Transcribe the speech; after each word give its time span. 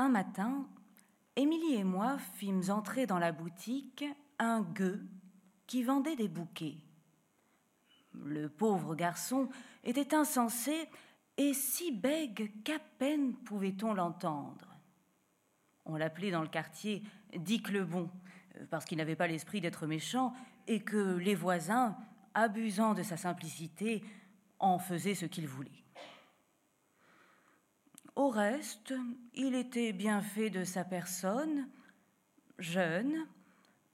Un 0.00 0.10
matin, 0.10 0.64
Émilie 1.34 1.74
et 1.74 1.82
moi 1.82 2.18
fîmes 2.18 2.70
entrer 2.70 3.06
dans 3.06 3.18
la 3.18 3.32
boutique 3.32 4.04
un 4.38 4.62
gueux 4.62 5.04
qui 5.66 5.82
vendait 5.82 6.14
des 6.14 6.28
bouquets. 6.28 6.76
Le 8.12 8.48
pauvre 8.48 8.94
garçon 8.94 9.48
était 9.82 10.14
insensé 10.14 10.88
et 11.36 11.52
si 11.52 11.90
bègue 11.90 12.62
qu'à 12.62 12.78
peine 13.00 13.34
pouvait-on 13.34 13.92
l'entendre. 13.92 14.76
On 15.84 15.96
l'appelait 15.96 16.30
dans 16.30 16.42
le 16.42 16.48
quartier 16.48 17.02
Dick 17.36 17.68
le 17.70 17.84
Bon, 17.84 18.08
parce 18.70 18.84
qu'il 18.84 18.98
n'avait 18.98 19.16
pas 19.16 19.26
l'esprit 19.26 19.60
d'être 19.60 19.88
méchant 19.88 20.32
et 20.68 20.80
que 20.80 21.16
les 21.16 21.34
voisins, 21.34 21.96
abusant 22.34 22.94
de 22.94 23.02
sa 23.02 23.16
simplicité, 23.16 24.04
en 24.60 24.78
faisaient 24.78 25.16
ce 25.16 25.26
qu'ils 25.26 25.48
voulaient. 25.48 25.84
Au 28.18 28.30
reste, 28.30 28.94
il 29.34 29.54
était 29.54 29.92
bien 29.92 30.22
fait 30.22 30.50
de 30.50 30.64
sa 30.64 30.82
personne, 30.82 31.68
jeune, 32.58 33.28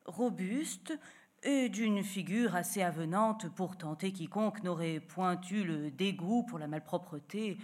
robuste 0.07 0.99
et 1.43 1.69
d'une 1.69 2.03
figure 2.03 2.55
assez 2.55 2.81
avenante 2.81 3.55
pour 3.55 3.77
tenter 3.77 4.13
quiconque 4.13 4.63
n'aurait 4.63 5.01
point 5.01 5.39
eu 5.51 5.63
le 5.63 5.91
dégoût 5.91 6.43
pour 6.45 6.59
la 6.59 6.69
malpropreté 6.69 7.59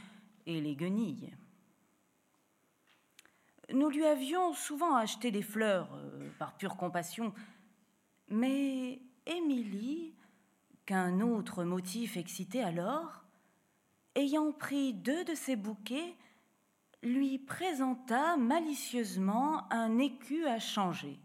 et 0.45 0.60
les 0.60 0.77
guenilles. 0.77 1.32
Nous 3.73 3.88
lui 3.88 4.04
avions 4.04 4.52
souvent 4.52 4.96
acheté 4.96 5.30
des 5.30 5.40
fleurs 5.40 5.88
euh, 5.95 6.29
par 6.38 6.59
pure 6.59 6.77
compassion, 6.77 7.32
mais 8.29 9.01
Émilie, 9.24 10.12
qu'un 10.84 11.23
autre 11.23 11.65
motif 11.65 12.18
excitait 12.18 12.62
alors, 12.62 13.24
ayant 14.15 14.52
pris 14.52 14.92
deux 14.92 15.24
de 15.24 15.34
ses 15.34 15.56
bouquets, 15.56 16.15
lui 17.02 17.38
présenta 17.38 18.36
malicieusement 18.36 19.70
un 19.72 19.98
écu 19.98 20.46
à 20.46 20.59
changer. 20.59 21.18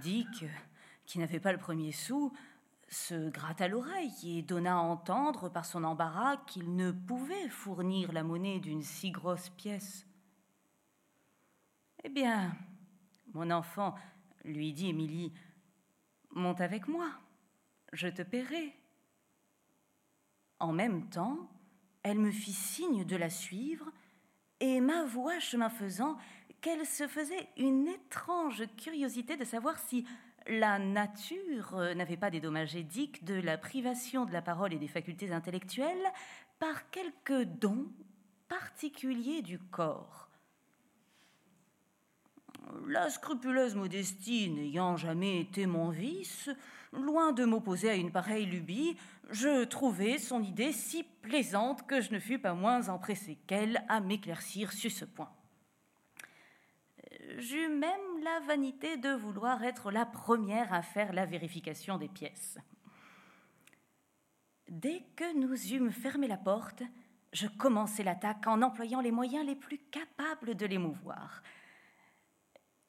Dick, 0.00 0.44
qui 1.06 1.18
n'avait 1.18 1.40
pas 1.40 1.52
le 1.52 1.58
premier 1.58 1.92
sou, 1.92 2.32
se 2.88 3.30
gratta 3.30 3.68
l'oreille 3.68 4.38
et 4.38 4.42
donna 4.42 4.74
à 4.74 4.80
entendre 4.80 5.48
par 5.48 5.64
son 5.64 5.84
embarras 5.84 6.36
qu'il 6.46 6.76
ne 6.76 6.90
pouvait 6.90 7.48
fournir 7.48 8.12
la 8.12 8.22
monnaie 8.22 8.60
d'une 8.60 8.82
si 8.82 9.10
grosse 9.10 9.48
pièce. 9.50 10.06
Eh 12.04 12.08
bien, 12.08 12.54
mon 13.32 13.50
enfant, 13.50 13.94
lui 14.44 14.72
dit 14.72 14.88
Émilie, 14.88 15.32
monte 16.30 16.60
avec 16.60 16.88
moi, 16.88 17.10
je 17.92 18.08
te 18.08 18.22
paierai. 18.22 18.76
En 20.58 20.72
même 20.72 21.08
temps, 21.08 21.50
elle 22.02 22.18
me 22.18 22.30
fit 22.30 22.52
signe 22.52 23.04
de 23.04 23.16
la 23.16 23.30
suivre 23.30 23.90
et 24.60 24.80
m'avoua, 24.80 25.38
chemin 25.40 25.70
faisant, 25.70 26.16
qu'elle 26.60 26.86
se 26.86 27.08
faisait 27.08 27.48
une 27.56 27.88
étrange 27.88 28.64
curiosité 28.76 29.36
de 29.36 29.44
savoir 29.44 29.78
si 29.78 30.06
la 30.46 30.78
nature 30.78 31.76
n'avait 31.96 32.16
pas 32.16 32.30
dédommagé 32.30 32.82
Dick 32.82 33.24
de 33.24 33.34
la 33.34 33.58
privation 33.58 34.24
de 34.24 34.32
la 34.32 34.42
parole 34.42 34.72
et 34.72 34.78
des 34.78 34.88
facultés 34.88 35.32
intellectuelles 35.32 36.12
par 36.58 36.90
quelque 36.90 37.44
don 37.44 37.86
particulier 38.48 39.42
du 39.42 39.58
corps. 39.58 40.31
La 42.86 43.10
scrupuleuse 43.10 43.74
modestie 43.74 44.50
n'ayant 44.50 44.96
jamais 44.96 45.40
été 45.40 45.66
mon 45.66 45.90
vice, 45.90 46.50
loin 46.92 47.32
de 47.32 47.44
m'opposer 47.44 47.90
à 47.90 47.94
une 47.94 48.12
pareille 48.12 48.46
lubie, 48.46 48.96
je 49.30 49.64
trouvai 49.64 50.18
son 50.18 50.42
idée 50.42 50.72
si 50.72 51.04
plaisante 51.22 51.86
que 51.86 52.00
je 52.00 52.12
ne 52.12 52.18
fus 52.18 52.38
pas 52.38 52.54
moins 52.54 52.88
empressé 52.88 53.38
qu'elle 53.46 53.84
à 53.88 54.00
m'éclaircir 54.00 54.72
sur 54.72 54.90
ce 54.90 55.04
point. 55.04 55.32
J'eus 57.38 57.68
même 57.68 58.22
la 58.22 58.40
vanité 58.46 58.96
de 58.96 59.10
vouloir 59.10 59.62
être 59.64 59.90
la 59.90 60.04
première 60.04 60.72
à 60.72 60.82
faire 60.82 61.12
la 61.12 61.24
vérification 61.24 61.96
des 61.96 62.08
pièces. 62.08 62.58
Dès 64.68 65.02
que 65.16 65.36
nous 65.38 65.54
eûmes 65.72 65.92
fermé 65.92 66.26
la 66.28 66.36
porte, 66.36 66.82
je 67.32 67.46
commençai 67.46 68.02
l'attaque 68.02 68.46
en 68.46 68.62
employant 68.62 69.00
les 69.00 69.12
moyens 69.12 69.46
les 69.46 69.56
plus 69.56 69.78
capables 69.78 70.54
de 70.54 70.66
l'émouvoir. 70.66 71.42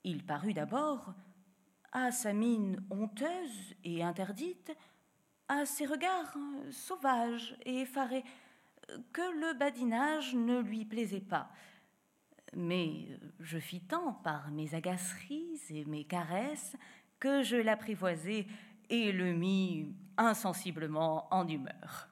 Il 0.03 0.25
parut 0.25 0.53
d'abord, 0.53 1.13
à 1.91 2.11
sa 2.11 2.33
mine 2.33 2.83
honteuse 2.89 3.75
et 3.83 4.03
interdite, 4.03 4.75
à 5.47 5.65
ses 5.65 5.85
regards 5.85 6.35
sauvages 6.71 7.55
et 7.65 7.81
effarés, 7.81 8.23
que 9.13 9.39
le 9.39 9.57
badinage 9.57 10.35
ne 10.35 10.59
lui 10.59 10.85
plaisait 10.85 11.21
pas. 11.21 11.49
Mais 12.55 13.07
je 13.39 13.57
fis 13.57 13.81
tant 13.81 14.13
par 14.13 14.51
mes 14.51 14.75
agaceries 14.75 15.61
et 15.69 15.85
mes 15.85 16.03
caresses 16.03 16.75
que 17.19 17.41
je 17.41 17.55
l'apprivoisai 17.55 18.47
et 18.89 19.11
le 19.11 19.33
mis 19.33 19.95
insensiblement 20.17 21.33
en 21.33 21.47
humeur. 21.47 22.09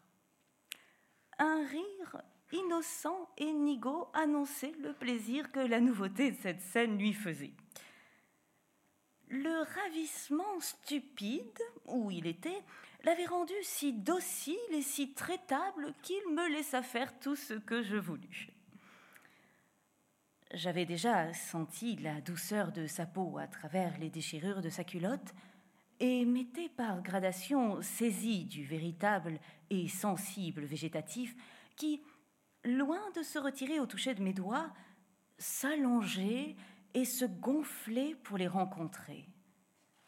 Un 1.38 1.66
rire 1.68 2.22
innocent 2.51 3.29
et 3.38 3.51
nigaud 3.51 4.07
annonçait 4.13 4.73
le 4.81 4.94
plaisir 4.94 5.51
que 5.51 5.59
la 5.59 5.79
nouveauté 5.79 6.31
de 6.31 6.38
cette 6.38 6.62
scène 6.62 6.97
lui 6.97 7.13
faisait. 7.13 7.53
Le 9.29 9.63
ravissement 9.81 10.59
stupide 10.59 11.62
où 11.85 12.12
il 12.12 12.28
était 12.28 12.62
l'avait 13.03 13.25
rendu 13.25 13.53
si 13.62 13.94
docile 13.94 14.57
et 14.72 14.81
si 14.81 15.13
traitable 15.13 15.94
qu'il 16.01 16.22
me 16.34 16.47
laissa 16.50 16.81
faire 16.81 17.17
tout 17.19 17.35
ce 17.35 17.53
que 17.53 17.81
je 17.81 17.95
voulus. 17.95 18.50
J'avais 20.53 20.85
déjà 20.85 21.33
senti 21.33 21.95
la 21.95 22.19
douceur 22.19 22.73
de 22.73 22.85
sa 22.85 23.06
peau 23.06 23.38
à 23.38 23.47
travers 23.47 23.97
les 24.00 24.09
déchirures 24.09 24.62
de 24.62 24.69
sa 24.69 24.83
culotte 24.83 25.33
et 26.01 26.25
m'étais 26.25 26.68
par 26.68 27.01
gradation 27.01 27.81
saisi 27.81 28.44
du 28.44 28.66
véritable 28.66 29.39
et 29.69 29.88
sensible 29.88 30.66
végétatif 30.66 31.35
qui, 31.78 32.01
loin 32.64 33.02
de 33.16 33.24
se 33.24 33.40
retirer 33.40 33.80
au 33.80 33.86
toucher 33.86 34.14
de 34.14 34.22
mes 34.22 34.34
doigts, 34.34 34.72
s'allongeait 35.38 36.56
et 36.94 37.06
se 37.06 37.26
gonflait 37.26 38.16
pour 38.24 38.38
les 38.38 38.48
rencontrer. 38.48 39.28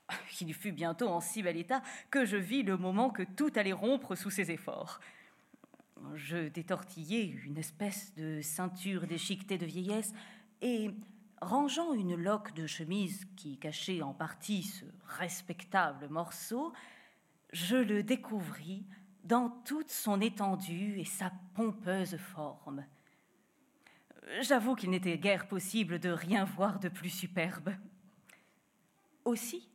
Il 0.41 0.53
fut 0.53 0.72
bientôt 0.72 1.08
en 1.08 1.19
si 1.19 1.41
bel 1.41 1.58
état 1.58 1.81
que 2.12 2.25
je 2.25 2.38
vis 2.38 2.64
le 2.64 2.78
moment 2.78 3.09
que 3.09 3.24
tout 3.24 3.52
allait 3.56 3.74
rompre 3.74 4.16
sous 4.16 4.30
ses 4.30 4.52
efforts. 4.52 5.00
Je 6.16 6.50
détortillai 6.50 7.24
une 7.46 7.58
espèce 7.58 8.14
de 8.16 8.41
ceinture 8.41 9.08
déchiquetée 9.08 9.58
de 9.58 9.66
vieillesse 9.66 10.14
et, 10.62 10.91
rangeant 11.41 11.94
une 11.94 12.16
loque 12.16 12.53
de 12.53 12.68
chemise 12.68 13.25
qui 13.35 13.58
cachait 13.58 14.02
en 14.02 14.14
partie 14.14 14.64
ce 14.64 14.85
respectable 15.06 16.08
morceau, 16.09 16.74
je 17.52 17.75
le 17.75 18.03
découvris 18.03 18.85
dans 19.23 19.50
toute 19.66 19.89
son 19.89 20.19
étendue 20.22 21.00
et 21.00 21.06
sa 21.06 21.31
pompeuse 21.56 22.17
forme. 22.17 22.85
J'avoue 24.41 24.75
qu'il 24.75 24.89
n'était 24.89 25.17
guère 25.17 25.47
possible 25.47 26.00
de 26.00 26.09
rien 26.09 26.45
voir 26.45 26.79
de 26.79 26.89
plus 26.89 27.09
superbe. 27.09 27.73
Aussi, 29.25 29.69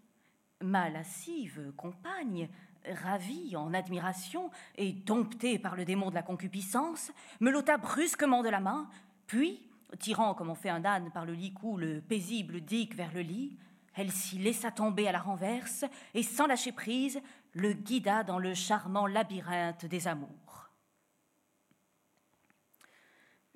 ma 0.61 0.89
lascive 0.89 1.73
compagne, 1.77 2.49
ravie 2.87 3.57
en 3.57 3.75
admiration 3.75 4.51
et 4.77 4.93
domptée 4.93 5.59
par 5.59 5.77
le 5.77 5.85
démon 5.85 6.11
de 6.11 6.15
la 6.15 6.23
concupiscence, 6.23 7.13
me 7.41 7.51
l'ôta 7.51 7.77
brusquement 7.77 8.43
de 8.43 8.49
la 8.49 8.61
main, 8.61 8.89
puis, 9.27 9.63
tirant 9.99 10.35
comme 10.35 10.51
on 10.51 10.55
fait 10.55 10.71
un 10.71 10.85
âne 10.85 11.11
par 11.13 11.27
le 11.27 11.35
licou 11.35 11.77
le 11.77 12.01
paisible 12.01 12.61
Dick 12.61 12.95
vers 12.95 13.13
le 13.13 13.21
lit, 13.21 13.59
elle 13.95 14.13
s'y 14.13 14.39
laissa 14.39 14.71
tomber 14.71 15.09
à 15.09 15.13
la 15.13 15.19
renverse 15.19 15.85
et, 16.15 16.23
sans 16.23 16.47
lâcher 16.47 16.73
prise, 16.73 17.21
le 17.53 17.73
guida 17.73 18.25
dans 18.25 18.39
le 18.39 18.55
charmant 18.55 19.07
labyrinthe 19.07 19.87
des 19.87 20.09
amours. 20.09 20.71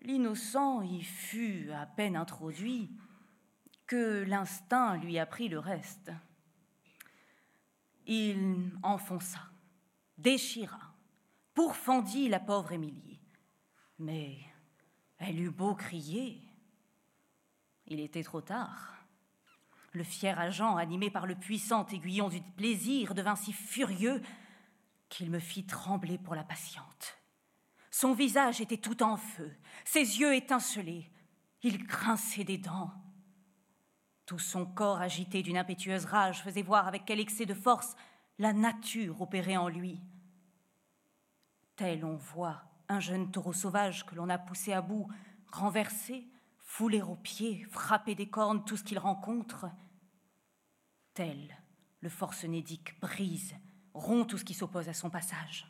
L'innocent 0.01 0.83
y 0.83 1.03
fut 1.03 1.71
à 1.71 1.87
peine 1.87 2.17
introduit 2.17 2.91
que 3.87 4.25
l'instinct 4.25 4.97
lui 4.97 5.19
apprit 5.19 5.49
le 5.49 5.59
reste. 5.59 6.11
Il 8.07 8.73
enfonça, 8.83 9.51
déchira, 10.19 10.95
pourfendit 11.55 12.29
la 12.29 12.41
pauvre 12.41 12.73
Émilie. 12.73 13.21
Mais 13.99 14.39
elle 15.19 15.39
eut 15.39 15.51
beau 15.51 15.75
crier, 15.75 16.43
il 17.87 18.01
était 18.01 18.25
trop 18.25 18.41
tard. 18.41 19.02
Le 19.93 20.05
fier 20.05 20.39
agent, 20.39 20.77
animé 20.77 21.11
par 21.11 21.27
le 21.27 21.35
puissant 21.35 21.87
aiguillon 21.87 22.29
du 22.29 22.41
plaisir, 22.41 23.15
devint 23.15 23.37
si 23.37 23.53
furieux 23.53 24.23
qu'il 25.09 25.31
me 25.31 25.39
fit 25.39 25.65
trembler 25.65 26.19
pour 26.19 26.35
la 26.35 26.45
patiente. 26.45 27.19
Son 27.91 28.15
visage 28.15 28.63
était 28.63 28.79
tout 28.79 29.03
en 29.03 29.19
feu, 29.19 29.53
ses 29.85 30.19
yeux 30.19 30.35
étincelaient, 30.35 31.11
il 31.63 31.87
grinçait 31.87 32.45
des 32.45 32.57
dents. 32.57 32.91
Tout 34.25 34.39
son 34.39 34.65
corps 34.65 35.01
agité 35.01 35.43
d'une 35.43 35.59
impétueuse 35.59 36.07
rage 36.07 36.43
faisait 36.43 36.63
voir 36.63 36.89
avec 36.89 37.05
quel 37.05 37.21
excès 37.21 37.45
de 37.45 37.55
force 37.55 37.95
la 38.39 38.55
nature 38.55 39.21
opérait 39.21 39.59
en 39.59 39.69
lui. 39.69 40.01
Tel 41.77 42.05
on 42.05 42.17
voit 42.17 42.63
un 42.89 43.01
jeune 43.01 43.31
taureau 43.31 43.53
sauvage 43.53 44.07
que 44.07 44.15
l'on 44.15 44.29
a 44.29 44.39
poussé 44.39 44.73
à 44.73 44.81
bout, 44.81 45.07
renversé, 45.51 46.27
fouler 46.73 47.03
aux 47.03 47.17
pieds, 47.17 47.67
frapper 47.71 48.15
des 48.15 48.31
cornes 48.31 48.65
tout 48.65 48.79
ce 48.79 48.83
qu'il 48.83 48.99
rencontre. 48.99 49.67
Tel, 51.13 51.55
le 52.01 52.09
forcenédique 52.09 52.99
brise, 52.99 53.55
rompt 53.93 54.27
tout 54.27 54.39
ce 54.39 54.45
qui 54.45 54.55
s'oppose 54.55 54.89
à 54.89 54.95
son 54.95 55.11
passage. 55.11 55.67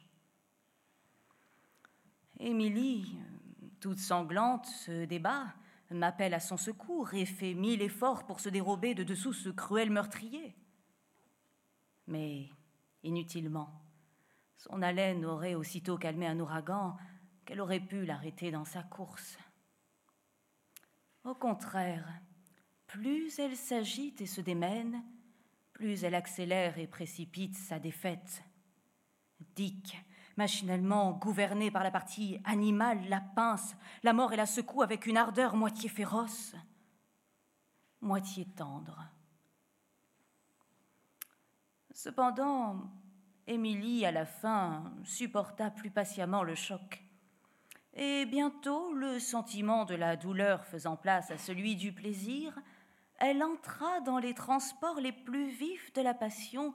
Émilie, 2.39 3.19
toute 3.81 3.99
sanglante, 3.99 4.67
se 4.67 5.05
débat, 5.05 5.53
m'appelle 5.91 6.35
à 6.35 6.41
son 6.41 6.57
secours 6.57 7.13
et 7.15 7.27
fait 7.27 7.55
mille 7.55 7.83
efforts 7.83 8.25
pour 8.25 8.39
se 8.39 8.49
dérober 8.49 8.95
de 8.95 9.03
dessous 9.03 9.33
ce 9.33 9.49
cruel 9.49 9.91
meurtrier. 9.91 10.55
Mais 12.07 12.49
inutilement. 13.03 13.83
Son 14.57 14.81
haleine 14.83 15.25
aurait 15.25 15.57
aussitôt 15.57 15.99
calmé 15.99 16.29
un 16.29 16.39
ouragan 16.39 16.97
qu'elle 17.45 17.61
aurait 17.61 17.81
pu 17.81 18.05
l'arrêter 18.05 18.53
dans 18.53 18.65
sa 18.65 18.85
course. 18.85 19.37
Au 21.25 21.35
contraire, 21.35 22.07
plus 22.89 23.39
elle 23.39 23.57
s'agite 23.57 24.21
et 24.21 24.27
se 24.27 24.41
démène, 24.41 25.03
plus 25.73 26.03
elle 26.05 26.17
accélère 26.17 26.79
et 26.79 26.87
précipite 26.87 27.57
sa 27.57 27.79
défaite. 27.79 28.43
Dick, 29.55 29.97
machinalement 30.37 31.13
gouverné 31.13 31.71
par 31.71 31.85
la 31.85 31.91
partie 31.91 32.41
animale, 32.45 33.09
la 33.09 33.21
pince, 33.21 33.77
la 34.03 34.13
mort 34.13 34.33
et 34.33 34.37
la 34.37 34.47
secoue 34.47 34.83
avec 34.83 35.07
une 35.07 35.17
ardeur 35.17 35.55
moitié 35.55 35.89
féroce, 35.89 36.55
moitié 38.01 38.47
tendre. 38.57 39.09
Cependant, 41.93 42.91
Émilie, 43.47 44.05
à 44.07 44.11
la 44.11 44.27
fin, 44.27 44.93
supporta 45.05 45.71
plus 45.71 45.91
patiemment 45.91 46.43
le 46.43 46.55
choc. 46.55 47.03
Et 47.95 48.25
bientôt, 48.25 48.95
le 48.95 49.19
sentiment 49.19 49.85
de 49.85 49.95
la 49.95 50.17
douleur 50.17 50.65
faisant 50.65 50.97
place 50.97 51.31
à 51.31 51.37
celui 51.37 51.77
du 51.77 51.93
plaisir, 51.93 52.59
elle 53.19 53.43
entra 53.43 54.01
dans 54.01 54.19
les 54.19 54.35
transports 54.35 54.99
les 54.99 55.13
plus 55.13 55.51
vifs 55.51 55.93
de 55.93 56.01
la 56.01 56.15
passion 56.15 56.73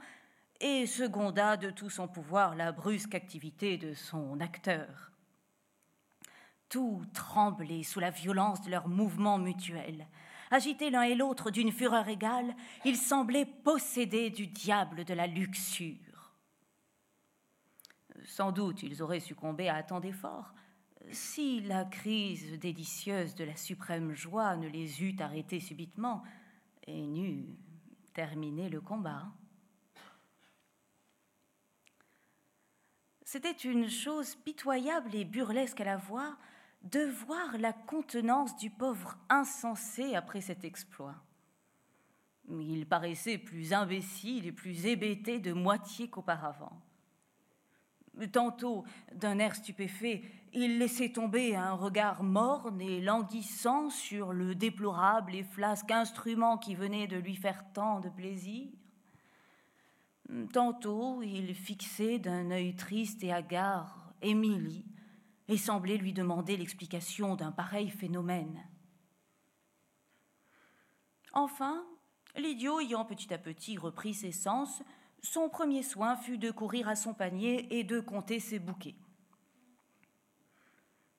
et 0.59 0.85
seconda 0.85 1.57
de 1.57 1.71
tout 1.71 1.89
son 1.89 2.07
pouvoir 2.07 2.55
la 2.55 2.71
brusque 2.71 3.15
activité 3.15 3.77
de 3.77 3.93
son 3.93 4.39
acteur. 4.39 5.11
Tout 6.69 7.03
tremblait 7.13 7.83
sous 7.83 7.99
la 7.99 8.11
violence 8.11 8.61
de 8.61 8.69
leurs 8.69 8.87
mouvements 8.87 9.39
mutuels. 9.39 10.07
Agités 10.51 10.89
l'un 10.89 11.01
et 11.01 11.15
l'autre 11.15 11.49
d'une 11.49 11.71
fureur 11.71 12.07
égale, 12.07 12.55
ils 12.85 12.95
semblaient 12.95 13.45
possédés 13.45 14.29
du 14.29 14.47
diable 14.47 15.03
de 15.03 15.13
la 15.13 15.27
luxure. 15.27 15.97
Sans 18.25 18.51
doute 18.51 18.83
ils 18.83 19.01
auraient 19.01 19.19
succombé 19.19 19.67
à 19.67 19.81
tant 19.83 19.99
d'efforts 19.99 20.53
si 21.11 21.61
la 21.61 21.85
crise 21.85 22.59
délicieuse 22.59 23.35
de 23.35 23.43
la 23.43 23.55
suprême 23.55 24.13
joie 24.13 24.55
ne 24.55 24.67
les 24.67 25.03
eût 25.03 25.15
arrêtés 25.19 25.59
subitement 25.59 26.23
et 26.85 27.05
n'eût 27.05 27.57
terminé 28.13 28.69
le 28.69 28.81
combat. 28.81 29.25
C'était 33.23 33.51
une 33.51 33.89
chose 33.89 34.35
pitoyable 34.35 35.13
et 35.13 35.25
burlesque 35.25 35.81
à 35.81 35.85
la 35.85 35.97
voir 35.97 36.37
de 36.83 37.01
voir 37.25 37.57
la 37.57 37.73
contenance 37.73 38.55
du 38.57 38.69
pauvre 38.69 39.17
insensé 39.29 40.15
après 40.15 40.41
cet 40.41 40.63
exploit. 40.63 41.15
Il 42.49 42.87
paraissait 42.87 43.37
plus 43.37 43.73
imbécile 43.73 44.47
et 44.47 44.53
plus 44.53 44.85
hébété 44.85 45.39
de 45.39 45.51
moitié 45.51 46.09
qu'auparavant. 46.09 46.81
Tantôt, 48.31 48.83
d'un 49.13 49.37
air 49.39 49.55
stupéfait, 49.55 50.23
il 50.53 50.79
laissait 50.79 51.09
tomber 51.09 51.55
un 51.55 51.73
regard 51.73 52.23
morne 52.23 52.81
et 52.81 52.99
languissant 52.99 53.89
sur 53.89 54.33
le 54.33 54.55
déplorable 54.55 55.35
et 55.35 55.43
flasque 55.43 55.91
instrument 55.91 56.57
qui 56.57 56.73
venait 56.73 57.07
de 57.07 57.17
lui 57.17 57.35
faire 57.35 57.63
tant 57.73 57.99
de 57.99 58.09
plaisir. 58.09 58.67
Tantôt, 60.51 61.21
il 61.21 61.53
fixait 61.53 62.19
d'un 62.19 62.51
œil 62.51 62.75
triste 62.75 63.23
et 63.23 63.31
hagard 63.31 64.13
Émilie 64.21 64.85
et 65.47 65.57
semblait 65.57 65.97
lui 65.97 66.11
demander 66.11 66.57
l'explication 66.57 67.35
d'un 67.35 67.51
pareil 67.51 67.89
phénomène. 67.89 68.67
Enfin, 71.33 71.85
l'idiot 72.35 72.79
ayant 72.79 73.05
petit 73.05 73.33
à 73.33 73.37
petit 73.37 73.77
repris 73.77 74.13
ses 74.13 74.31
sens, 74.31 74.81
son 75.21 75.49
premier 75.49 75.83
soin 75.83 76.15
fut 76.15 76.37
de 76.37 76.51
courir 76.51 76.87
à 76.87 76.95
son 76.95 77.13
panier 77.13 77.77
et 77.77 77.83
de 77.83 77.99
compter 77.99 78.39
ses 78.39 78.59
bouquets. 78.59 78.95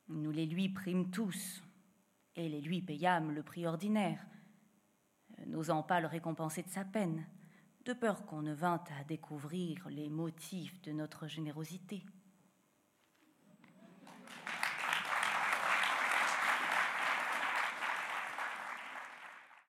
Nous 0.08 0.30
les 0.30 0.46
lui 0.46 0.68
prîmes 0.68 1.10
tous, 1.10 1.62
et 2.34 2.48
les 2.48 2.60
lui 2.60 2.80
payâmes 2.80 3.32
le 3.32 3.42
prix 3.42 3.66
ordinaire, 3.66 4.24
n'osant 5.46 5.82
pas 5.82 6.00
le 6.00 6.06
récompenser 6.06 6.62
de 6.62 6.70
sa 6.70 6.84
peine, 6.84 7.26
de 7.84 7.92
peur 7.92 8.24
qu'on 8.26 8.42
ne 8.42 8.54
vînt 8.54 8.84
à 8.98 9.04
découvrir 9.04 9.88
les 9.88 10.08
motifs 10.08 10.80
de 10.82 10.92
notre 10.92 11.26
générosité. 11.26 12.04